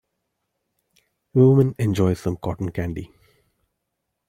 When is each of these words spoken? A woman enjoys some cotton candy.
A 1.35 1.37
woman 1.37 1.75
enjoys 1.77 2.21
some 2.21 2.35
cotton 2.35 2.71
candy. 2.71 3.11